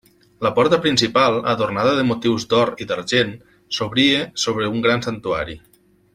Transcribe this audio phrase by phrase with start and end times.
[0.45, 3.37] La porta principal, adornada de motius d'or i d'argent,
[3.79, 5.61] s'obria sobre un gran santuari.